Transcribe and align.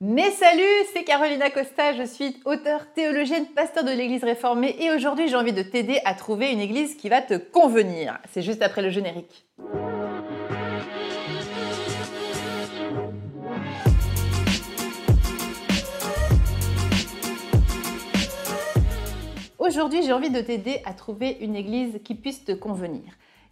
Mais 0.00 0.30
salut, 0.30 0.62
c'est 0.92 1.02
Carolina 1.02 1.50
Costa, 1.50 1.92
je 1.92 2.04
suis 2.04 2.36
auteure, 2.44 2.92
théologienne, 2.92 3.46
pasteur 3.46 3.82
de 3.82 3.90
l'Église 3.90 4.22
réformée 4.22 4.76
et 4.78 4.92
aujourd'hui 4.92 5.26
j'ai 5.26 5.34
envie 5.34 5.52
de 5.52 5.62
t'aider 5.62 5.98
à 6.04 6.14
trouver 6.14 6.52
une 6.52 6.60
Église 6.60 6.94
qui 6.94 7.08
va 7.08 7.20
te 7.20 7.34
convenir. 7.34 8.16
C'est 8.30 8.42
juste 8.42 8.62
après 8.62 8.80
le 8.80 8.90
générique. 8.90 9.44
Aujourd'hui 19.58 20.04
j'ai 20.04 20.12
envie 20.12 20.30
de 20.30 20.40
t'aider 20.40 20.80
à 20.84 20.94
trouver 20.94 21.38
une 21.40 21.56
Église 21.56 21.98
qui 22.04 22.14
puisse 22.14 22.44
te 22.44 22.52
convenir. 22.52 23.02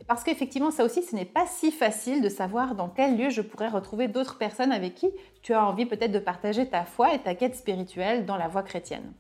Parce 0.07 0.23
qu'effectivement, 0.23 0.71
ça 0.71 0.85
aussi, 0.85 1.03
ce 1.03 1.17
n'est 1.17 1.25
pas 1.25 1.47
si 1.47 1.73
facile 1.73 2.23
de 2.23 2.29
savoir 2.29 2.77
dans 2.77 2.89
quel 2.89 3.17
lieu 3.17 3.29
je 3.31 3.41
pourrais 3.41 3.69
retrouver 3.69 4.07
d'autres 4.07 4.39
personnes 4.39 4.71
avec 4.71 4.95
qui 4.95 5.11
tu 5.47 5.55
as 5.55 5.65
envie 5.65 5.87
peut-être 5.87 6.11
de 6.11 6.19
partager 6.19 6.67
ta 6.67 6.85
foi 6.85 7.15
et 7.15 7.21
ta 7.21 7.37
quête 7.37 7.55
spirituelle 7.55 8.27
dans 8.27 8.37
la 8.37 8.49
voie 8.49 8.65
chrétienne. 8.65 9.13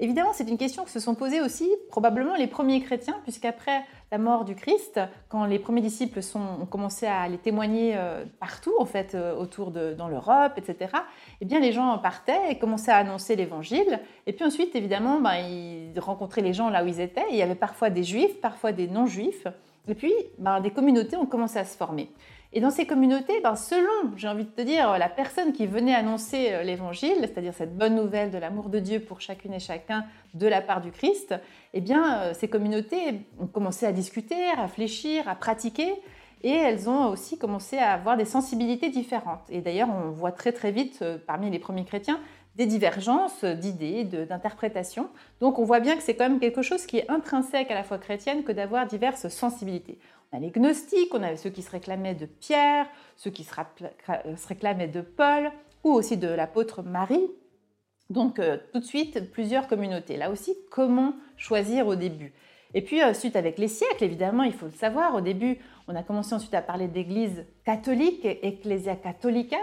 Évidemment, 0.00 0.32
c'est 0.32 0.48
une 0.48 0.58
question 0.58 0.82
que 0.82 0.90
se 0.90 0.98
sont 0.98 1.14
posées 1.14 1.40
aussi 1.40 1.70
probablement 1.88 2.34
les 2.34 2.48
premiers 2.48 2.80
chrétiens, 2.80 3.20
puisqu'après 3.22 3.82
la 4.10 4.18
mort 4.18 4.44
du 4.44 4.56
Christ, 4.56 5.00
quand 5.28 5.44
les 5.44 5.60
premiers 5.60 5.80
disciples 5.80 6.18
ont 6.34 6.66
commencé 6.66 7.06
à 7.06 7.28
les 7.28 7.38
témoigner 7.38 7.94
euh, 7.96 8.24
partout, 8.40 8.72
en 8.80 8.86
fait, 8.86 9.14
euh, 9.14 9.36
autour 9.36 9.70
de, 9.70 9.94
dans 9.94 10.08
l'Europe, 10.08 10.54
etc., 10.56 10.90
eh 11.40 11.44
bien, 11.44 11.60
les 11.60 11.70
gens 11.70 11.96
partaient 11.98 12.50
et 12.50 12.58
commençaient 12.58 12.90
à 12.90 12.96
annoncer 12.96 13.36
l'évangile. 13.36 14.00
Et 14.26 14.32
puis 14.32 14.44
ensuite, 14.44 14.74
évidemment, 14.74 15.20
ben, 15.20 15.36
ils 15.36 16.00
rencontraient 16.00 16.42
les 16.42 16.54
gens 16.54 16.70
là 16.70 16.82
où 16.82 16.88
ils 16.88 17.00
étaient. 17.00 17.26
il 17.30 17.36
y 17.36 17.42
avait 17.42 17.54
parfois 17.54 17.90
des 17.90 18.02
juifs, 18.02 18.40
parfois 18.40 18.72
des 18.72 18.88
non-juifs. 18.88 19.46
Et 19.86 19.94
puis, 19.94 20.12
ben, 20.38 20.60
des 20.60 20.72
communautés 20.72 21.16
ont 21.16 21.26
commencé 21.26 21.56
à 21.56 21.64
se 21.64 21.76
former. 21.76 22.10
Et 22.54 22.60
dans 22.60 22.70
ces 22.70 22.86
communautés, 22.86 23.40
ben, 23.42 23.56
selon, 23.56 24.16
j'ai 24.16 24.26
envie 24.26 24.44
de 24.44 24.50
te 24.50 24.62
dire, 24.62 24.96
la 24.96 25.10
personne 25.10 25.52
qui 25.52 25.66
venait 25.66 25.94
annoncer 25.94 26.52
euh, 26.52 26.62
l'évangile, 26.62 27.18
c'est-à-dire 27.20 27.52
cette 27.52 27.76
bonne 27.76 27.94
nouvelle 27.94 28.30
de 28.30 28.38
l'amour 28.38 28.70
de 28.70 28.78
Dieu 28.78 29.00
pour 29.00 29.20
chacune 29.20 29.52
et 29.52 29.58
chacun 29.58 30.06
de 30.32 30.46
la 30.46 30.62
part 30.62 30.80
du 30.80 30.90
Christ, 30.90 31.34
eh 31.74 31.82
bien, 31.82 32.22
euh, 32.22 32.32
ces 32.32 32.48
communautés 32.48 33.20
ont 33.38 33.46
commencé 33.46 33.84
à 33.84 33.92
discuter, 33.92 34.48
à 34.56 34.62
réfléchir, 34.62 35.28
à 35.28 35.34
pratiquer, 35.34 35.92
et 36.42 36.52
elles 36.52 36.88
ont 36.88 37.08
aussi 37.08 37.36
commencé 37.36 37.76
à 37.76 37.92
avoir 37.92 38.16
des 38.16 38.24
sensibilités 38.24 38.88
différentes. 38.88 39.44
Et 39.50 39.60
d'ailleurs, 39.60 39.90
on 39.90 40.10
voit 40.10 40.32
très 40.32 40.52
très 40.52 40.72
vite, 40.72 41.00
euh, 41.02 41.18
parmi 41.26 41.50
les 41.50 41.58
premiers 41.58 41.84
chrétiens, 41.84 42.18
des 42.56 42.66
divergences 42.66 43.44
d'idées, 43.44 44.04
d'interprétations. 44.04 45.08
Donc 45.40 45.60
on 45.60 45.64
voit 45.64 45.78
bien 45.78 45.96
que 45.96 46.02
c'est 46.02 46.16
quand 46.16 46.28
même 46.28 46.40
quelque 46.40 46.62
chose 46.62 46.86
qui 46.86 46.98
est 46.98 47.08
intrinsèque 47.08 47.70
à 47.70 47.74
la 47.74 47.84
foi 47.84 47.98
chrétienne 47.98 48.42
que 48.42 48.50
d'avoir 48.50 48.86
diverses 48.86 49.28
sensibilités. 49.28 50.00
On 50.32 50.36
a 50.36 50.40
les 50.40 50.50
gnostiques, 50.50 51.14
on 51.14 51.22
avait 51.22 51.36
ceux 51.36 51.50
qui 51.50 51.62
se 51.62 51.70
réclamaient 51.70 52.14
de 52.14 52.26
Pierre, 52.26 52.86
ceux 53.16 53.30
qui 53.30 53.44
se 53.44 54.46
réclamaient 54.46 54.88
de 54.88 55.00
Paul, 55.00 55.50
ou 55.84 55.90
aussi 55.90 56.16
de 56.16 56.28
l'apôtre 56.28 56.82
Marie. 56.82 57.30
Donc 58.10 58.38
euh, 58.38 58.58
tout 58.72 58.80
de 58.80 58.84
suite, 58.84 59.30
plusieurs 59.30 59.68
communautés. 59.68 60.16
Là 60.16 60.30
aussi, 60.30 60.54
comment 60.70 61.14
choisir 61.36 61.86
au 61.86 61.94
début? 61.94 62.32
Et 62.74 62.82
puis 62.82 63.02
ensuite, 63.02 63.36
avec 63.36 63.58
les 63.58 63.68
siècles, 63.68 64.04
évidemment, 64.04 64.42
il 64.42 64.52
faut 64.52 64.66
le 64.66 64.72
savoir, 64.72 65.14
au 65.14 65.20
début, 65.22 65.58
on 65.88 65.96
a 65.96 66.02
commencé 66.02 66.34
ensuite 66.34 66.54
à 66.54 66.60
parler 66.60 66.88
d'église 66.88 67.46
catholique, 67.64 68.24
Ecclesia 68.24 68.96
Catholica, 68.96 69.56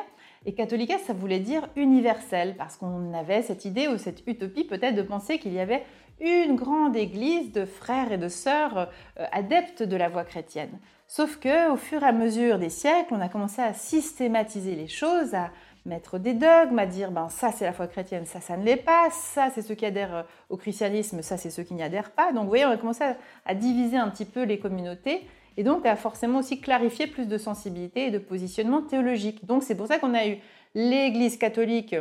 et 0.47 0.53
catholica, 0.53 0.97
ça 0.99 1.13
voulait 1.13 1.39
dire 1.39 1.67
universel, 1.75 2.55
parce 2.55 2.77
qu'on 2.77 3.13
avait 3.13 3.41
cette 3.41 3.65
idée 3.65 3.87
ou 3.87 3.97
cette 3.97 4.25
utopie 4.27 4.63
peut-être 4.63 4.95
de 4.95 5.01
penser 5.01 5.39
qu'il 5.39 5.53
y 5.53 5.59
avait 5.59 5.83
une 6.19 6.55
grande 6.55 6.95
église 6.95 7.51
de 7.51 7.65
frères 7.65 8.11
et 8.11 8.17
de 8.17 8.29
sœurs 8.29 8.89
euh, 9.19 9.25
adeptes 9.31 9.83
de 9.83 9.95
la 9.95 10.09
voie 10.09 10.23
chrétienne. 10.23 10.79
Sauf 11.07 11.37
que, 11.37 11.71
au 11.71 11.75
fur 11.75 12.01
et 12.03 12.07
à 12.07 12.11
mesure 12.11 12.57
des 12.57 12.69
siècles, 12.69 13.13
on 13.13 13.21
a 13.21 13.29
commencé 13.29 13.61
à 13.61 13.73
systématiser 13.73 14.75
les 14.75 14.87
choses, 14.87 15.35
à 15.35 15.51
mettre 15.85 16.17
des 16.17 16.33
dogmes, 16.33 16.79
à 16.79 16.85
dire 16.87 17.11
ben 17.11 17.29
ça 17.29 17.51
c'est 17.51 17.65
la 17.65 17.73
foi 17.73 17.87
chrétienne, 17.87 18.25
ça 18.25 18.41
ça 18.41 18.57
ne 18.57 18.63
l'est 18.63 18.75
pas, 18.75 19.09
ça 19.11 19.49
c'est 19.53 19.61
ceux 19.61 19.75
qui 19.75 19.85
adhèrent 19.85 20.15
euh, 20.15 20.23
au 20.49 20.57
christianisme, 20.57 21.21
ça 21.21 21.37
c'est 21.37 21.51
ceux 21.51 21.63
qui 21.63 21.75
n'y 21.75 21.83
adhèrent 21.83 22.11
pas. 22.11 22.31
Donc 22.31 22.43
vous 22.43 22.49
voyez, 22.49 22.65
on 22.65 22.71
a 22.71 22.77
commencé 22.77 23.03
à 23.45 23.55
diviser 23.55 23.97
un 23.97 24.09
petit 24.09 24.25
peu 24.25 24.43
les 24.43 24.57
communautés 24.57 25.27
et 25.57 25.63
donc 25.63 25.85
a 25.85 25.95
forcément 25.95 26.39
aussi 26.39 26.59
clarifié 26.59 27.07
plus 27.07 27.27
de 27.27 27.37
sensibilité 27.37 28.07
et 28.07 28.11
de 28.11 28.17
positionnement 28.17 28.81
théologique. 28.81 29.45
Donc 29.45 29.63
c'est 29.63 29.75
pour 29.75 29.87
ça 29.87 29.99
qu'on 29.99 30.13
a 30.13 30.27
eu 30.27 30.37
l'Église 30.73 31.37
catholique 31.37 31.95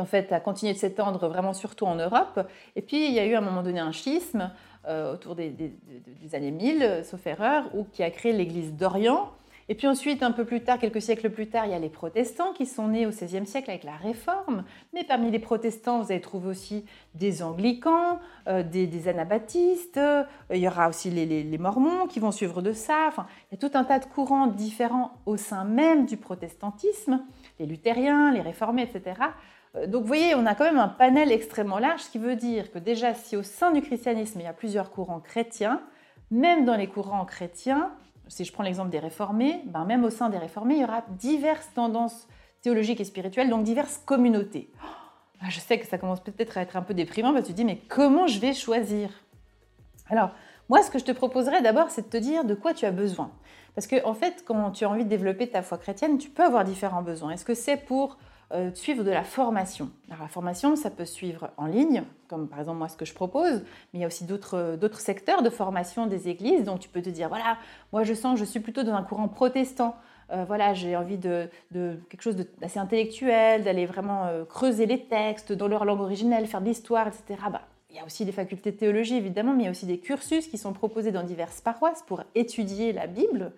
en 0.00 0.06
fait 0.06 0.32
a 0.32 0.40
continué 0.40 0.72
de 0.72 0.78
s'étendre 0.78 1.28
vraiment 1.28 1.52
surtout 1.52 1.86
en 1.86 1.94
Europe. 1.94 2.40
Et 2.74 2.82
puis 2.82 3.06
il 3.06 3.12
y 3.12 3.18
a 3.18 3.26
eu 3.26 3.34
à 3.34 3.38
un 3.38 3.42
moment 3.42 3.62
donné 3.62 3.80
un 3.80 3.92
schisme 3.92 4.50
euh, 4.86 5.14
autour 5.14 5.34
des, 5.34 5.54
années 6.32 6.50
1000, 6.50 7.02
sauf 7.04 7.26
erreur, 7.26 7.64
où, 7.74 7.84
qui 7.84 8.02
a 8.02 8.10
créé 8.10 8.32
l'Église 8.32 8.74
d'Orient 8.74 9.30
et 9.68 9.74
puis 9.74 9.88
ensuite, 9.88 10.22
un 10.22 10.30
peu 10.30 10.44
plus 10.44 10.62
tard, 10.62 10.78
quelques 10.78 11.02
siècles 11.02 11.28
plus 11.30 11.48
tard, 11.48 11.66
il 11.66 11.72
y 11.72 11.74
a 11.74 11.78
les 11.78 11.88
protestants 11.88 12.52
qui 12.52 12.66
sont 12.66 12.86
nés 12.88 13.04
au 13.04 13.10
XVIe 13.10 13.46
siècle 13.46 13.70
avec 13.70 13.82
la 13.82 13.96
Réforme. 13.96 14.64
Mais 14.94 15.02
parmi 15.02 15.30
les 15.30 15.40
protestants, 15.40 16.00
vous 16.00 16.12
allez 16.12 16.20
trouver 16.20 16.48
aussi 16.48 16.84
des 17.14 17.42
anglicans, 17.42 18.20
euh, 18.46 18.62
des, 18.62 19.08
anabaptistes, 19.08 19.96
euh, 19.96 20.22
il 20.52 20.58
y 20.58 20.68
aura 20.68 20.88
aussi 20.88 21.10
les, 21.10 21.58
mormons 21.58 22.06
qui 22.06 22.20
vont 22.20 22.30
suivre 22.30 22.62
de 22.62 22.72
ça. 22.72 23.06
Enfin, 23.08 23.26
il 23.50 23.58
y 23.60 23.64
a 23.64 23.68
tout 23.68 23.76
un 23.76 23.82
tas 23.82 23.98
de 23.98 24.04
courants 24.04 24.46
différents 24.46 25.14
au 25.26 25.36
sein 25.36 25.64
même 25.64 26.06
du 26.06 26.16
protestantisme, 26.16 27.24
les 27.58 27.66
luthériens, 27.66 28.30
les 28.30 28.42
réformés, 28.42 28.82
etc. 28.82 29.20
Euh, 29.76 29.86
donc 29.86 30.02
vous 30.02 30.08
voyez, 30.08 30.34
on 30.34 30.46
a 30.46 30.54
quand 30.54 30.64
même 30.64 30.78
un 30.78 30.88
panel 30.88 31.32
extrêmement 31.32 31.78
large, 31.78 32.02
ce 32.02 32.10
qui 32.10 32.18
veut 32.18 32.36
dire 32.36 32.70
que 32.70 32.78
déjà, 32.78 33.14
si 33.14 33.36
au 33.36 33.42
sein 33.42 33.72
du 33.72 33.82
christianisme, 33.82 34.40
il 34.40 34.44
y 34.44 34.48
a 34.48 34.52
plusieurs 34.52 34.90
courants 34.90 35.20
chrétiens, 35.20 35.80
même 36.30 36.64
dans 36.64 36.76
les 36.76 36.86
courants 36.88 37.24
chrétiens, 37.24 37.92
si 38.28 38.44
je 38.44 38.52
prends 38.52 38.64
l'exemple 38.64 38.90
des 38.90 38.98
réformés, 38.98 39.62
ben 39.66 39.84
même 39.84 40.04
au 40.04 40.10
sein 40.10 40.28
des 40.28 40.38
réformés, 40.38 40.74
il 40.74 40.80
y 40.80 40.84
aura 40.84 41.04
diverses 41.10 41.72
tendances 41.74 42.26
théologiques 42.60 43.00
et 43.00 43.04
spirituelles, 43.04 43.48
donc 43.48 43.62
diverses 43.62 43.98
communautés. 44.04 44.70
Ah, 45.40 45.46
je 45.50 45.60
sais 45.60 45.78
que 45.78 45.86
ça 45.86 45.98
commence 45.98 46.20
peut-être 46.20 46.58
à 46.58 46.62
être 46.62 46.76
un 46.76 46.82
peu 46.82 46.94
déprimant 46.94 47.32
parce 47.32 47.42
que 47.42 47.48
tu 47.48 47.52
te 47.52 47.56
dis, 47.58 47.64
mais 47.64 47.80
comment 47.88 48.26
je 48.26 48.40
vais 48.40 48.54
choisir? 48.54 49.10
Alors, 50.08 50.30
moi, 50.68 50.82
ce 50.82 50.90
que 50.90 50.98
je 50.98 51.04
te 51.04 51.12
proposerais 51.12 51.62
d'abord, 51.62 51.90
c'est 51.90 52.02
de 52.02 52.08
te 52.08 52.16
dire 52.16 52.44
de 52.44 52.54
quoi 52.54 52.74
tu 52.74 52.86
as 52.86 52.90
besoin. 52.90 53.30
Parce 53.74 53.86
que, 53.86 54.04
en 54.04 54.14
fait, 54.14 54.42
quand 54.44 54.70
tu 54.72 54.84
as 54.84 54.88
envie 54.88 55.04
de 55.04 55.08
développer 55.08 55.48
ta 55.48 55.62
foi 55.62 55.78
chrétienne, 55.78 56.18
tu 56.18 56.30
peux 56.30 56.42
avoir 56.42 56.64
différents 56.64 57.02
besoins. 57.02 57.32
Est-ce 57.32 57.44
que 57.44 57.54
c'est 57.54 57.76
pour 57.76 58.16
euh, 58.52 58.70
suivre 58.74 59.02
de 59.02 59.10
la 59.10 59.24
formation. 59.24 59.90
La 60.08 60.28
formation, 60.28 60.76
ça 60.76 60.88
peut 60.88 61.04
suivre 61.04 61.50
en 61.56 61.66
ligne, 61.66 62.04
comme 62.28 62.48
par 62.48 62.60
exemple 62.60 62.78
moi 62.78 62.88
ce 62.88 62.96
que 62.96 63.04
je 63.04 63.12
propose, 63.12 63.64
mais 63.92 63.98
il 63.98 64.00
y 64.00 64.04
a 64.04 64.06
aussi 64.06 64.24
d'autres 64.24 65.00
secteurs 65.00 65.42
de 65.42 65.50
formation 65.50 66.06
des 66.06 66.28
églises. 66.28 66.62
Donc 66.62 66.78
tu 66.78 66.88
peux 66.88 67.02
te 67.02 67.10
dire, 67.10 67.28
voilà, 67.28 67.58
moi 67.92 68.04
je 68.04 68.14
sens, 68.14 68.38
je 68.38 68.44
suis 68.44 68.60
plutôt 68.60 68.84
dans 68.84 68.94
un 68.94 69.02
courant 69.02 69.26
protestant. 69.26 69.96
Euh, 70.30 70.44
voilà, 70.46 70.74
j'ai 70.74 70.96
envie 70.96 71.18
de, 71.18 71.48
quelque 71.72 72.22
chose 72.22 72.36
d'assez 72.60 72.78
intellectuel, 72.78 73.64
d'aller 73.64 73.84
vraiment 73.84 74.26
euh, 74.26 74.44
creuser 74.44 74.86
les 74.86 75.06
textes 75.06 75.52
dans 75.52 75.66
leur 75.66 75.84
langue 75.84 76.00
originelle, 76.00 76.46
faire 76.46 76.60
de 76.60 76.66
l'histoire, 76.66 77.08
etc. 77.08 77.24
Bah, 77.50 77.62
il 77.90 77.96
y 77.96 77.98
a 77.98 78.04
aussi 78.04 78.24
des 78.24 78.32
facultés 78.32 78.70
de 78.70 78.76
théologie, 78.76 79.16
évidemment, 79.16 79.54
mais 79.54 79.64
il 79.64 79.66
y 79.66 79.68
a 79.68 79.72
aussi 79.72 79.86
des 79.86 79.98
cursus 79.98 80.46
qui 80.46 80.58
sont 80.58 80.72
proposés 80.72 81.10
dans 81.10 81.24
diverses 81.24 81.60
paroisses 81.60 82.04
pour 82.06 82.22
étudier 82.36 82.92
la 82.92 83.08
Bible. 83.08 83.52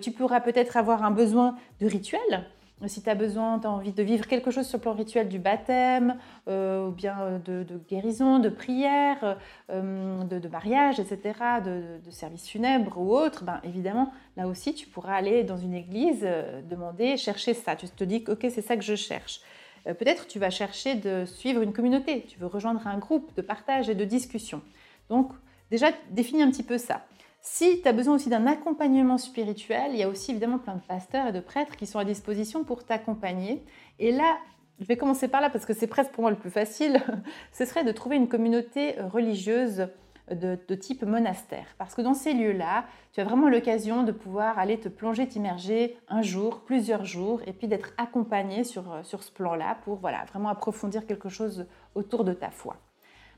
tu 0.00 0.10
pourras 0.10 0.40
peut-être 0.40 0.76
avoir 0.76 1.04
un 1.04 1.10
besoin 1.12 1.56
de 1.80 1.86
rituel 1.86 2.44
si 2.88 3.02
tu 3.02 3.10
as 3.10 3.14
besoin, 3.14 3.58
tu 3.58 3.66
as 3.66 3.70
envie 3.70 3.92
de 3.92 4.02
vivre 4.02 4.26
quelque 4.26 4.50
chose 4.50 4.66
sur 4.66 4.78
le 4.78 4.82
plan 4.82 4.92
rituel 4.94 5.28
du 5.28 5.38
baptême, 5.38 6.16
euh, 6.48 6.88
ou 6.88 6.92
bien 6.92 7.20
euh, 7.20 7.38
de, 7.38 7.80
guérison, 7.88 8.38
de 8.38 8.48
prière, 8.48 9.36
euh, 9.70 10.24
de, 10.24 10.48
mariage, 10.48 10.98
etc., 10.98 11.34
de, 11.64 12.10
service 12.10 12.48
funèbre 12.48 12.98
ou 12.98 13.14
autre, 13.14 13.44
ben, 13.44 13.60
évidemment, 13.64 14.12
là 14.36 14.46
aussi, 14.46 14.74
tu 14.74 14.86
pourras 14.86 15.14
aller 15.14 15.44
dans 15.44 15.56
une 15.56 15.74
église, 15.74 16.26
demander, 16.68 17.16
chercher 17.16 17.54
ça. 17.54 17.76
Tu 17.76 17.88
te 17.88 18.04
dis, 18.04 18.24
ok, 18.26 18.46
c'est 18.50 18.62
ça 18.62 18.76
que 18.76 18.82
je 18.82 18.94
cherche. 18.94 19.40
Peut-être 19.84 20.26
tu 20.26 20.38
vas 20.38 20.50
chercher 20.50 20.94
de 20.94 21.24
suivre 21.24 21.62
une 21.62 21.72
communauté, 21.72 22.24
tu 22.28 22.38
veux 22.38 22.46
rejoindre 22.46 22.86
un 22.86 22.98
groupe 22.98 23.34
de 23.36 23.42
partage 23.42 23.88
et 23.88 23.94
de 23.94 24.04
discussion. 24.04 24.60
Donc, 25.08 25.32
déjà, 25.70 25.88
définis 26.10 26.42
un 26.42 26.50
petit 26.50 26.62
peu 26.62 26.76
ça. 26.76 27.02
Si 27.42 27.80
tu 27.80 27.88
as 27.88 27.92
besoin 27.92 28.16
aussi 28.16 28.28
d'un 28.28 28.46
accompagnement 28.46 29.16
spirituel, 29.16 29.92
il 29.92 29.98
y 29.98 30.02
a 30.02 30.08
aussi 30.08 30.32
évidemment 30.32 30.58
plein 30.58 30.74
de 30.74 30.82
pasteurs 30.82 31.28
et 31.28 31.32
de 31.32 31.40
prêtres 31.40 31.76
qui 31.76 31.86
sont 31.86 31.98
à 31.98 32.04
disposition 32.04 32.64
pour 32.64 32.84
t'accompagner. 32.84 33.64
Et 33.98 34.12
là, 34.12 34.36
je 34.78 34.84
vais 34.84 34.98
commencer 34.98 35.26
par 35.26 35.40
là 35.40 35.48
parce 35.48 35.64
que 35.64 35.72
c'est 35.72 35.86
presque 35.86 36.10
pour 36.10 36.22
moi 36.22 36.30
le 36.30 36.36
plus 36.36 36.50
facile, 36.50 37.02
ce 37.52 37.64
serait 37.64 37.84
de 37.84 37.92
trouver 37.92 38.16
une 38.16 38.28
communauté 38.28 38.94
religieuse 39.00 39.88
de, 40.30 40.74
type 40.74 41.02
monastère. 41.02 41.66
Parce 41.78 41.94
que 41.94 42.02
dans 42.02 42.14
ces 42.14 42.34
lieux-là, 42.34 42.84
tu 43.12 43.20
as 43.20 43.24
vraiment 43.24 43.48
l'occasion 43.48 44.02
de 44.02 44.12
pouvoir 44.12 44.58
aller 44.58 44.78
te 44.78 44.88
plonger, 44.88 45.26
t'immerger 45.26 45.96
un 46.08 46.22
jour, 46.22 46.60
plusieurs 46.60 47.04
jours, 47.04 47.40
et 47.46 47.52
puis 47.52 47.68
d'être 47.68 47.92
accompagné 47.96 48.64
sur, 48.64 49.00
sur 49.02 49.22
ce 49.22 49.32
plan-là 49.32 49.78
pour 49.84 49.96
voilà, 49.96 50.24
vraiment 50.26 50.50
approfondir 50.50 51.06
quelque 51.06 51.30
chose 51.30 51.66
autour 51.94 52.24
de 52.24 52.32
ta 52.32 52.50
foi. 52.50 52.76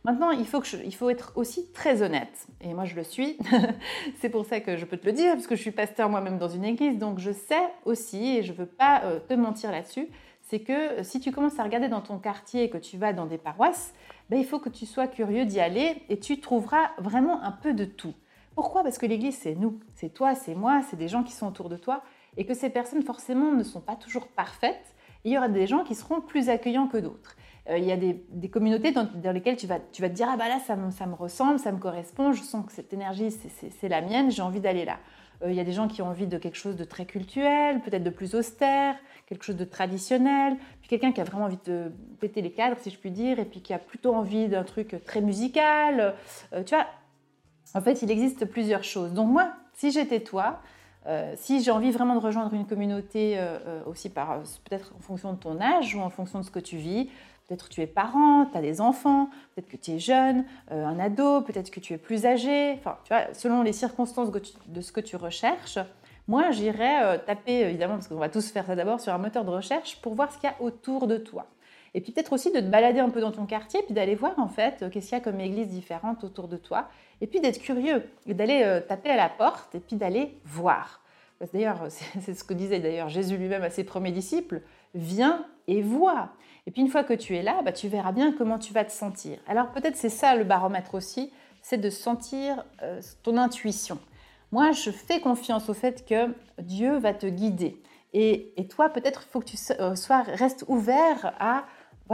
Maintenant, 0.04 0.32
il 0.32 0.46
faut, 0.46 1.10
être 1.10 1.32
aussi 1.36 1.70
très 1.70 2.02
honnête. 2.02 2.46
Et 2.60 2.74
moi, 2.74 2.84
je 2.84 2.96
le 2.96 3.04
suis. 3.04 3.38
c'est 4.20 4.30
pour 4.30 4.44
ça 4.44 4.58
que 4.58 4.76
je 4.76 4.84
peux 4.84 4.96
te 4.96 5.06
le 5.06 5.12
dire, 5.12 5.34
parce 5.34 5.46
que 5.46 5.54
je 5.54 5.60
suis 5.60 5.70
pasteur 5.70 6.08
moi-même 6.08 6.38
dans 6.38 6.48
une 6.48 6.64
église. 6.64 6.98
Donc, 6.98 7.20
je 7.20 7.30
sais 7.30 7.62
aussi, 7.84 8.38
et 8.38 8.42
je 8.42 8.52
ne 8.52 8.56
veux 8.56 8.66
pas 8.66 9.02
euh, 9.04 9.20
te 9.20 9.34
mentir 9.34 9.70
là-dessus, 9.70 10.08
c'est 10.42 10.58
que 10.58 10.72
euh, 10.72 11.02
si 11.04 11.20
tu 11.20 11.30
commences 11.30 11.58
à 11.60 11.62
regarder 11.62 11.88
dans 11.88 12.00
ton 12.00 12.18
quartier 12.18 12.64
et 12.64 12.70
que 12.70 12.78
tu 12.78 12.98
vas 12.98 13.12
dans 13.12 13.26
des 13.26 13.38
paroisses, 13.38 13.94
ben, 14.28 14.40
il 14.40 14.44
faut 14.44 14.58
que 14.58 14.68
tu 14.68 14.86
sois 14.86 15.06
curieux 15.06 15.44
d'y 15.44 15.60
aller 15.60 16.02
et 16.08 16.18
tu 16.18 16.40
trouveras 16.40 16.90
vraiment 16.98 17.40
un 17.42 17.52
peu 17.52 17.72
de 17.72 17.84
tout. 17.84 18.14
Pourquoi? 18.56 18.82
Parce 18.82 18.98
que 18.98 19.06
l'église, 19.06 19.38
c'est 19.38 19.54
nous. 19.54 19.78
C'est 19.94 20.12
toi, 20.12 20.34
c'est 20.34 20.56
moi, 20.56 20.82
c'est 20.90 20.96
des 20.96 21.08
gens 21.08 21.22
qui 21.22 21.32
sont 21.32 21.46
autour 21.46 21.68
de 21.68 21.76
toi. 21.76 22.02
Et 22.36 22.44
que 22.44 22.54
ces 22.54 22.70
personnes, 22.70 23.02
forcément, 23.02 23.52
ne 23.52 23.62
sont 23.62 23.80
pas 23.80 23.94
toujours 23.94 24.26
parfaites 24.26 24.94
il 25.24 25.32
y 25.32 25.38
aura 25.38 25.48
des 25.48 25.66
gens 25.66 25.84
qui 25.84 25.94
seront 25.94 26.20
plus 26.20 26.48
accueillants 26.48 26.88
que 26.88 26.98
d'autres. 26.98 27.36
Euh, 27.70 27.78
il 27.78 27.84
y 27.84 27.92
a 27.92 27.96
des, 27.96 28.48
communautés 28.48 28.92
dans, 28.92 29.32
lesquelles 29.32 29.56
tu 29.56 29.66
vas, 29.66 29.78
te 29.78 30.06
dire 30.06 30.28
Ah 30.30 30.36
bah 30.36 30.48
là, 30.48 30.58
ça 30.58 30.74
me, 30.76 31.14
ressemble, 31.14 31.58
ça 31.58 31.70
me 31.70 31.78
correspond, 31.78 32.32
je 32.32 32.42
sens 32.42 32.66
que 32.66 32.72
cette 32.72 32.92
énergie, 32.92 33.30
c'est 33.30 33.88
la 33.88 34.00
mienne, 34.00 34.30
j'ai 34.30 34.42
envie 34.42 34.60
d'aller 34.60 34.84
là. 34.84 34.98
Euh, 35.42 35.50
il 35.50 35.56
y 35.56 35.60
a 35.60 35.64
des 35.64 35.72
gens 35.72 35.86
qui 35.86 36.02
ont 36.02 36.08
envie 36.08 36.26
de 36.26 36.38
quelque 36.38 36.56
chose 36.56 36.76
de 36.76 36.84
très 36.84 37.06
culturel, 37.06 37.80
peut-être 37.80 38.02
de 38.02 38.10
plus 38.10 38.34
austère, 38.34 38.96
quelque 39.26 39.44
chose 39.44 39.56
de 39.56 39.64
traditionnel, 39.64 40.56
puis 40.80 40.88
quelqu'un 40.88 41.12
qui 41.12 41.20
a 41.20 41.24
vraiment 41.24 41.44
envie 41.44 41.58
de 41.64 41.92
péter 42.20 42.42
les 42.42 42.52
cadres, 42.52 42.76
si 42.80 42.90
je 42.90 42.98
puis 42.98 43.12
dire, 43.12 43.38
et 43.38 43.44
puis 43.44 43.62
qui 43.62 43.72
a 43.72 43.78
plutôt 43.78 44.14
envie 44.14 44.48
d'un 44.48 44.64
truc 44.64 44.96
très 45.04 45.20
musical. 45.20 46.14
Euh, 46.52 46.64
tu 46.64 46.74
vois, 46.74 46.86
en 47.74 47.80
fait, 47.80 48.02
il 48.02 48.10
existe 48.10 48.44
plusieurs 48.44 48.84
choses. 48.84 49.12
Donc 49.12 49.28
moi, 49.28 49.52
si 49.74 49.92
j'étais 49.92 50.20
toi, 50.20 50.60
euh, 51.06 51.34
si 51.36 51.62
j'ai 51.62 51.70
envie 51.70 51.90
vraiment 51.90 52.14
de 52.14 52.20
rejoindre 52.20 52.54
une 52.54 52.66
communauté 52.66 53.38
aussi 53.86 54.08
par 54.08 54.40
peut-être 54.64 54.92
en 54.96 55.00
fonction 55.00 55.32
de 55.32 55.38
ton 55.38 55.60
âge 55.60 55.94
ou 55.94 56.00
en 56.00 56.10
fonction 56.10 56.40
de 56.40 56.44
ce 56.44 56.50
que 56.50 56.60
tu 56.60 56.76
vis, 56.76 57.08
Peut-être 57.48 57.68
tu 57.68 57.80
es 57.80 57.86
parent, 57.86 58.46
tu 58.46 58.56
as 58.56 58.62
des 58.62 58.80
enfants, 58.80 59.28
peut-être 59.54 59.68
que 59.68 59.76
tu 59.76 59.92
es 59.92 59.98
jeune, 59.98 60.44
euh, 60.70 60.86
un 60.86 60.98
ado, 60.98 61.42
peut-être 61.42 61.70
que 61.70 61.80
tu 61.80 61.92
es 61.92 61.98
plus 61.98 62.24
âgé. 62.24 62.72
Enfin, 62.78 62.96
tu 63.04 63.12
vois, 63.12 63.34
selon 63.34 63.62
les 63.62 63.72
circonstances 63.72 64.30
de 64.30 64.80
ce 64.80 64.92
que 64.92 65.00
tu 65.00 65.16
recherches, 65.16 65.78
moi, 66.28 66.50
j'irais 66.52 67.04
euh, 67.04 67.18
taper, 67.18 67.60
évidemment, 67.60 67.94
parce 67.94 68.06
qu'on 68.06 68.16
va 68.16 68.28
tous 68.28 68.50
faire 68.50 68.64
ça 68.64 68.76
d'abord, 68.76 69.00
sur 69.00 69.12
un 69.12 69.18
moteur 69.18 69.44
de 69.44 69.50
recherche 69.50 70.00
pour 70.00 70.14
voir 70.14 70.32
ce 70.32 70.38
qu'il 70.38 70.48
y 70.48 70.52
a 70.52 70.62
autour 70.62 71.08
de 71.08 71.16
toi. 71.16 71.46
Et 71.94 72.00
puis 72.00 72.12
peut-être 72.12 72.32
aussi 72.32 72.50
de 72.50 72.60
te 72.60 72.66
balader 72.66 73.00
un 73.00 73.10
peu 73.10 73.20
dans 73.20 73.32
ton 73.32 73.46
quartier, 73.46 73.82
puis 73.82 73.94
d'aller 73.94 74.14
voir 74.14 74.38
en 74.38 74.48
fait 74.48 74.82
euh, 74.82 74.90
qu'est-ce 74.90 75.08
qu'il 75.08 75.18
y 75.18 75.20
a 75.20 75.24
comme 75.24 75.40
église 75.40 75.68
différente 75.68 76.24
autour 76.24 76.48
de 76.48 76.56
toi, 76.56 76.88
et 77.20 77.26
puis 77.26 77.40
d'être 77.40 77.60
curieux, 77.60 78.02
et 78.26 78.34
d'aller 78.34 78.80
taper 78.88 79.10
à 79.10 79.16
la 79.16 79.28
porte, 79.28 79.74
et 79.74 79.80
puis 79.80 79.96
d'aller 79.96 80.38
voir. 80.44 81.02
D'ailleurs, 81.52 81.86
c'est 81.88 82.34
ce 82.34 82.44
que 82.44 82.54
disait 82.54 82.80
d'ailleurs 82.80 83.08
Jésus 83.08 83.36
lui-même 83.36 83.62
à 83.62 83.70
ses 83.70 83.84
premiers 83.84 84.12
disciples, 84.12 84.62
viens 84.94 85.46
et 85.66 85.82
vois. 85.82 86.30
Et 86.66 86.70
puis 86.70 86.82
une 86.82 86.88
fois 86.88 87.04
que 87.04 87.14
tu 87.14 87.36
es 87.36 87.42
là, 87.42 87.60
bah, 87.62 87.72
tu 87.72 87.88
verras 87.88 88.12
bien 88.12 88.32
comment 88.32 88.58
tu 88.58 88.72
vas 88.72 88.84
te 88.84 88.92
sentir. 88.92 89.38
Alors 89.46 89.70
peut-être 89.72 89.96
c'est 89.96 90.08
ça 90.08 90.34
le 90.34 90.44
baromètre 90.44 90.94
aussi, 90.94 91.32
c'est 91.62 91.78
de 91.78 91.90
sentir 91.90 92.64
euh, 92.82 93.00
ton 93.22 93.36
intuition. 93.36 93.98
Moi, 94.50 94.72
je 94.72 94.90
fais 94.90 95.20
confiance 95.20 95.70
au 95.70 95.74
fait 95.74 96.04
que 96.06 96.34
Dieu 96.60 96.98
va 96.98 97.14
te 97.14 97.26
guider. 97.26 97.80
Et, 98.12 98.52
toi, 98.68 98.90
peut-être, 98.90 99.22
il 99.26 99.30
faut 99.30 99.40
que 99.40 99.46
tu 99.46 99.56
euh, 99.80 99.94
sois, 99.94 100.20
restes 100.20 100.66
ouvert 100.68 101.32
à 101.40 101.64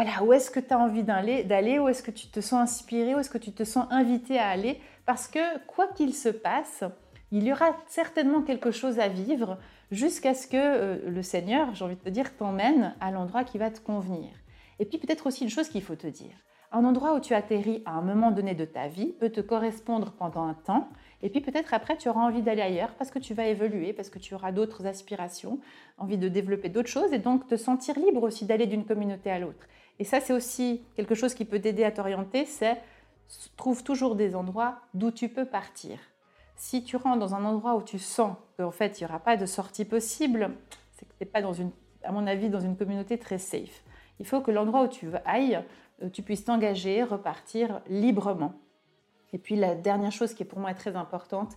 voilà, 0.00 0.23
où 0.23 0.33
est-ce 0.33 0.53
que 0.53 0.61
tu 0.61 0.73
as 0.73 0.79
envie 0.79 1.03
d'aller, 1.03 1.81
où 1.81 1.89
est-ce 1.89 2.05
que 2.05 2.12
tu 2.12 2.29
te 2.29 2.39
sens 2.39 2.61
inspiré, 2.61 3.17
où 3.17 3.19
est-ce 3.19 3.31
que 3.31 3.37
tu 3.37 3.50
te 3.50 3.65
sens 3.65 3.85
invité 3.91 4.39
à 4.39 4.47
aller? 4.47 4.81
Parce 5.06 5.27
que 5.27 5.59
quoi 5.67 5.89
qu'il 5.89 6.15
se 6.15 6.29
passe, 6.29 6.85
il 7.33 7.43
y 7.43 7.53
aura 7.53 7.77
certainement 7.89 8.43
quelque 8.43 8.71
chose 8.71 9.00
à 9.00 9.09
vivre 9.09 9.59
jusqu'à 9.91 10.35
ce 10.35 10.47
que 10.47 10.56
euh, 10.56 11.11
le 11.11 11.23
Seigneur, 11.25 11.75
j'ai 11.75 11.85
envie 11.85 11.97
de 11.97 12.00
te 12.00 12.11
dire, 12.11 12.37
t'emmène 12.37 12.95
à 13.00 13.11
l'endroit 13.11 13.43
qui 13.43 13.59
va 13.59 13.73
te 13.73 13.81
convenir. 13.81 14.31
Et 14.79 14.85
puis 14.85 14.99
peut-être 14.99 15.27
aussi 15.27 15.43
une 15.43 15.50
chose 15.50 15.69
qu'il 15.69 15.83
faut 15.83 15.97
te 15.97 16.06
dire. 16.06 16.37
Un 16.71 16.85
endroit 16.85 17.17
où 17.17 17.19
tu 17.19 17.35
atterris 17.35 17.83
à 17.85 17.95
un 17.95 18.03
moment 18.03 18.31
donné 18.31 18.55
de 18.55 18.67
ta 18.67 18.87
vie 18.87 19.12
peut 19.19 19.31
te 19.31 19.41
correspondre 19.41 20.12
pendant 20.12 20.45
un 20.45 20.55
temps, 20.55 20.91
et 21.23 21.29
puis 21.29 21.41
peut-être 21.41 21.75
après 21.75 21.97
tu 21.97 22.09
auras 22.09 22.21
envie 22.21 22.43
d'aller 22.43 22.62
ailleurs 22.62 22.95
parce 22.95 23.11
que 23.11 23.19
tu 23.19 23.35
vas 23.35 23.47
évoluer, 23.47 23.93
parce 23.93 24.11
que 24.11 24.21
tu 24.21 24.37
auras 24.37 24.53
d'autres 24.53 24.87
aspirations, 24.87 25.59
envie 25.97 26.19
de 26.19 26.29
développer 26.29 26.69
d'autres 26.69 26.89
choses, 26.89 27.12
et 27.12 27.19
donc 27.19 27.49
te 27.49 27.56
sentir 27.56 27.99
libre 27.99 28.23
aussi 28.23 28.45
d'aller 28.45 28.67
d'une 28.67 28.85
communauté 28.85 29.29
à 29.29 29.41
l'autre. 29.41 29.67
Et 29.99 30.05
ça 30.05 30.21
c'est 30.21 30.33
aussi 30.33 30.83
quelque 30.97 31.15
chose 31.15 31.35
qui 31.35 31.45
peut 31.45 31.61
t'aider 31.61 31.85
à 31.85 31.91
t'orienter, 31.91 32.45
c'est 32.45 32.81
trouve 33.56 33.83
toujours 33.83 34.15
des 34.15 34.35
endroits 34.35 34.79
d'où 34.95 35.11
tu 35.11 35.29
peux 35.29 35.45
partir. 35.45 35.99
Si 36.56 36.83
tu 36.83 36.97
rentres 36.97 37.19
dans 37.19 37.35
un 37.35 37.45
endroit 37.45 37.77
où 37.77 37.83
tu 37.83 37.99
sens 37.99 38.37
qu'en 38.56 38.71
fait 38.71 39.00
il 39.00 39.05
n'y 39.05 39.11
aura 39.11 39.21
pas 39.21 39.37
de 39.37 39.47
sortie 39.47 39.85
possible, 39.85 40.50
c'est 40.93 41.06
que 41.06 41.12
tu 41.12 41.25
n'es 41.25 41.27
pas, 41.27 41.43
dans 41.43 41.53
une, 41.53 41.71
à 42.03 42.12
mon 42.12 42.27
avis, 42.27 42.49
dans 42.49 42.61
une 42.61 42.77
communauté 42.77 43.19
très 43.19 43.39
safe. 43.39 43.85
Il 44.19 44.27
faut 44.27 44.41
que 44.41 44.50
l'endroit 44.50 44.83
où 44.83 44.89
tu 44.89 45.09
ailles, 45.25 45.62
euh, 46.03 46.09
tu 46.09 46.23
puisses 46.23 46.45
t'engager, 46.45 47.05
repartir 47.05 47.81
librement. 47.89 48.55
Et 49.33 49.39
puis 49.39 49.56
la 49.56 49.75
dernière 49.75 50.11
chose 50.11 50.35
qui 50.35 50.43
est 50.43 50.47
pour 50.47 50.59
moi 50.59 50.75
très 50.75 50.97
importante, 50.97 51.56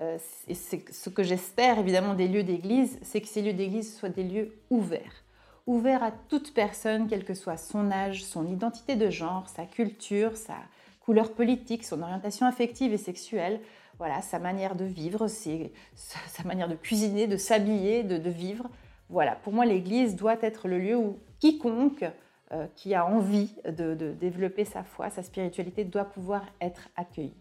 euh, 0.00 0.18
et 0.46 0.54
c'est 0.54 0.92
ce 0.92 1.10
que 1.10 1.24
j'espère 1.24 1.78
évidemment 1.78 2.14
des 2.14 2.28
lieux 2.28 2.44
d'église, 2.44 2.98
c'est 3.02 3.20
que 3.20 3.26
ces 3.26 3.42
lieux 3.42 3.54
d'église 3.54 3.96
soient 3.96 4.08
des 4.08 4.22
lieux 4.22 4.52
ouverts. 4.70 5.24
Ouverts 5.68 6.02
à 6.02 6.10
toute 6.10 6.54
personne, 6.54 7.06
quel 7.08 7.24
que 7.24 7.34
soit 7.34 7.58
son 7.58 7.92
âge, 7.92 8.24
son 8.24 8.46
identité 8.46 8.96
de 8.96 9.10
genre, 9.10 9.48
sa 9.48 9.66
culture, 9.66 10.36
sa 10.36 10.56
couleur 11.00 11.32
politique, 11.32 11.84
son 11.84 12.02
orientation 12.02 12.46
affective 12.46 12.92
et 12.92 12.98
sexuelle 12.98 13.60
voilà, 13.98 14.22
sa 14.22 14.38
manière 14.38 14.76
de 14.76 14.84
vivre, 14.84 15.26
sa 15.26 16.44
manière 16.44 16.68
de 16.68 16.76
cuisiner, 16.76 17.26
de 17.26 17.36
s'habiller, 17.36 18.04
de, 18.04 18.30
vivre. 18.30 18.68
Voilà, 19.10 19.34
pour 19.34 19.52
moi, 19.52 19.66
l'Église 19.66 20.14
doit 20.14 20.36
être 20.40 20.68
le 20.68 20.78
lieu 20.78 20.96
où 20.96 21.18
quiconque 21.40 22.04
euh, 22.52 22.66
qui 22.76 22.94
a 22.94 23.04
envie 23.04 23.52
de, 23.66 23.94
développer 24.12 24.64
sa 24.64 24.84
foi, 24.84 25.10
sa 25.10 25.22
spiritualité, 25.22 25.84
doit 25.84 26.04
pouvoir 26.04 26.44
être 26.60 26.88
accueilli. 26.96 27.34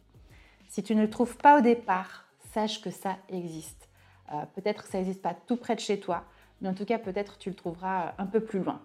Si 0.67 0.81
tu 0.81 0.95
ne 0.95 1.01
le 1.01 1.09
trouves 1.09 1.37
pas 1.37 1.59
au 1.59 1.61
départ, 1.61 2.25
sache 2.53 2.81
que 2.81 2.89
ça 2.89 3.17
existe. 3.29 3.87
Euh, 4.33 4.43
peut-être 4.55 4.83
que 4.83 4.89
ça 4.89 4.97
n'existe 4.97 5.21
pas 5.21 5.35
tout 5.35 5.57
près 5.57 5.75
de 5.75 5.79
chez 5.79 5.99
toi, 5.99 6.25
mais 6.61 6.69
en 6.69 6.73
tout 6.73 6.85
cas, 6.85 6.97
peut-être 6.97 7.37
tu 7.37 7.49
le 7.49 7.55
trouveras 7.55 8.13
un 8.17 8.25
peu 8.25 8.39
plus 8.39 8.59
loin. 8.59 8.81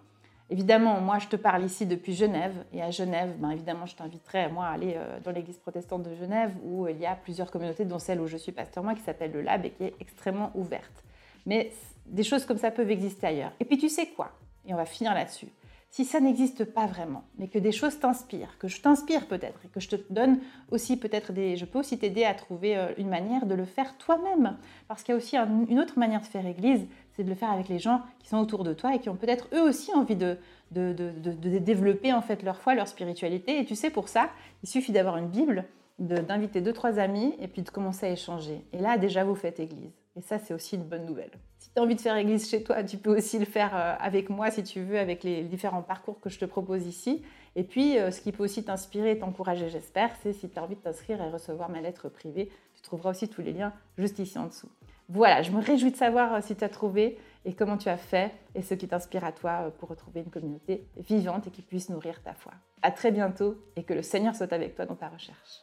Évidemment, 0.51 1.01
moi, 1.01 1.19
je 1.19 1.29
te 1.29 1.37
parle 1.37 1.65
ici 1.65 1.87
depuis 1.87 2.15
Genève. 2.15 2.53
Et 2.75 2.83
à 2.83 2.91
Genève, 2.91 3.35
ben, 3.39 3.51
évidemment, 3.51 3.87
je 3.87 3.97
t'inviterai, 3.97 4.51
moi, 4.51 4.67
à 4.67 4.73
aller 4.73 4.95
euh, 4.97 5.19
dans 5.25 5.31
l'église 5.31 5.57
protestante 5.57 6.03
de 6.03 6.15
Genève, 6.15 6.53
où 6.63 6.87
il 6.89 6.99
y 6.99 7.07
a 7.07 7.15
plusieurs 7.15 7.51
communautés, 7.51 7.87
dont 7.87 7.99
celle 7.99 8.21
où 8.21 8.27
je 8.27 8.37
suis 8.37 8.53
pasteur, 8.53 8.85
moi, 8.85 8.95
qui 8.95 9.01
s'appelle 9.01 9.33
le 9.33 9.41
Lab 9.41 9.65
et 9.65 9.71
qui 9.71 9.85
est 9.85 9.95
extrêmement 9.99 10.51
ouverte. 10.55 11.05
Mais 11.47 11.73
des 12.05 12.23
choses 12.23 12.45
comme 12.45 12.59
ça 12.59 12.71
peuvent 12.71 12.91
exister 12.91 13.29
ailleurs. 13.29 13.53
Et 13.61 13.65
puis, 13.65 13.79
tu 13.79 13.89
sais 13.89 14.09
quoi? 14.09 14.33
Et 14.67 14.75
on 14.75 14.77
va 14.77 14.85
finir 14.85 15.15
là-dessus 15.15 15.49
si 15.93 16.07
ça 16.07 16.21
n'existe 16.21 16.65
pas 16.65 16.87
vraiment, 16.87 17.23
mais 17.37 17.49
que 17.49 17.59
des 17.59 17.71
choses 17.71 18.01
t'inspirent, 18.01 18.57
que 18.59 18.67
je 18.67 18.81
t'inspire 18.81 19.27
peut-être, 19.27 19.61
et 19.67 19.69
que 19.69 19.79
je 19.79 19.91
te 19.91 19.97
donne 20.09 20.41
aussi 20.71 20.97
peut-être 20.97 21.35
des... 21.35 21.59
Je 21.59 21.67
peux 21.67 21.79
aussi 21.79 21.99
t'aider 21.99 22.25
à 22.25 22.33
trouver 22.33 22.79
euh, 22.79 22.95
une 22.97 23.11
manière 23.11 23.45
de 23.45 23.55
le 23.55 23.67
faire 23.67 23.99
toi-même. 23.99 24.57
Parce 24.89 25.03
qu'il 25.03 25.13
y 25.13 25.15
a 25.15 25.19
aussi 25.19 25.37
une 25.37 25.79
autre 25.79 25.99
manière 25.99 26.23
de 26.23 26.27
faire 26.27 26.47
Église, 26.47 26.87
c'est 27.17 27.25
de 27.25 27.29
le 27.29 27.35
faire 27.35 27.51
avec 27.51 27.69
les 27.69 27.79
gens 27.79 28.03
qui 28.19 28.29
sont 28.29 28.39
autour 28.39 28.65
de 28.65 28.73
toi 28.73 28.95
et 28.95 28.99
qui 28.99 29.09
ont 29.09 29.17
peut-être 29.17 29.49
eux 29.55 29.63
aussi 29.63 29.93
envie 29.95 30.17
de, 30.17 30.39
de, 30.71 30.93
de, 30.93 31.59
développer 31.59 32.13
en 32.13 32.23
fait 32.23 32.43
leur 32.43 32.59
foi, 32.59 32.75
leur 32.75 32.89
spiritualité. 32.89 33.59
Et 33.59 33.65
tu 33.65 33.75
sais, 33.75 33.91
pour 33.91 34.09
ça, 34.09 34.31
il 34.63 34.69
suffit 34.69 34.93
d'avoir 34.93 35.17
une 35.19 35.29
Bible, 35.29 35.65
d'inviter 35.99 36.61
deux, 36.61 36.73
trois 36.73 36.99
amis 36.99 37.35
et 37.41 37.49
puis 37.49 37.63
de 37.63 37.71
commencer 37.71 38.07
à 38.07 38.11
échanger. 38.11 38.65
Et 38.73 38.79
là, 38.79 38.99
déjà, 38.99 39.25
vous 39.25 39.35
faites 39.35 39.61
Église. 39.61 39.93
Et 40.17 40.21
ça, 40.21 40.39
c'est 40.39 40.53
aussi 40.53 40.77
une 40.77 40.85
bonne 40.85 41.07
nouvelle. 41.07 41.31
Si 41.59 41.71
tu 41.71 41.79
as 41.79 41.83
envie 41.83 41.95
de 41.95 42.01
faire 42.01 42.17
église 42.17 42.49
chez 42.51 42.63
toi, 42.63 42.85
tu 42.85 42.99
peux 42.99 43.17
aussi 43.17 43.39
le 43.39 43.47
faire 43.47 43.75
euh, 43.75 43.95
avec 43.99 44.29
moi 44.29 44.51
si 44.51 44.63
tu 44.63 44.83
veux, 44.83 44.99
avec 44.99 45.25
les 45.25 45.43
différents 45.45 45.81
parcours 45.81 46.21
que 46.21 46.29
je 46.29 46.39
te 46.39 46.45
propose 46.45 46.87
ici. 46.87 47.23
Et 47.57 47.63
puis, 47.63 47.99
euh, 47.99 48.11
ce 48.11 48.21
qui 48.21 48.31
peut 48.31 48.45
aussi 48.45 48.63
t'inspirer 48.63 49.13
et 49.13 49.19
t'encourager, 49.19 49.71
j'espère, 49.71 50.11
c'est 50.23 50.35
si 50.35 50.51
tu 50.51 50.59
as 50.59 50.63
envie 50.63 50.77
de 50.77 50.81
t'inscrire 50.81 51.23
et 51.23 51.31
recevoir 51.31 51.71
ma 51.71 51.81
lettre 51.81 52.11
privée. 52.11 52.51
Tu 52.75 52.83
trouveras 52.83 53.11
aussi 53.11 53.29
tous 53.29 53.41
les 53.41 53.53
liens 53.53 53.73
juste 53.97 54.19
ici 54.19 54.39
en 54.39 54.49
dessous. 54.49 54.69
Voilà, 55.09 55.43
je 55.43 55.51
me 55.51 55.61
réjouis 55.61 55.91
de 55.91 55.97
savoir 55.97 56.35
euh, 56.35 56.41
si 56.43 56.57
tu 56.57 56.65
as 56.65 56.69
trouvé 56.69 57.19
et 57.45 57.55
comment 57.55 57.77
tu 57.77 57.89
as 57.89 57.97
fait 57.97 58.33
et 58.55 58.63
ce 58.63 58.75
qui 58.75 58.89
t'inspire 58.89 59.25
à 59.25 59.33
toi 59.33 59.73
pour 59.79 59.89
retrouver 59.89 60.21
une 60.21 60.31
communauté 60.31 60.87
vivante 60.97 61.47
et 61.49 61.51
qui 61.51 61.63
puisse 61.63 61.89
nourrir 61.89 62.23
ta 62.23 62.35
foi. 62.35 62.53
À 62.83 62.91
très 62.91 63.11
bientôt 63.11 63.57
et 63.77 63.83
que 63.83 63.95
le 63.95 64.03
Seigneur 64.03 64.35
soit 64.35 64.53
avec 64.53 64.75
toi 64.75 64.87
dans 64.87 64.97
ta 64.97 65.09
recherche. 65.09 65.63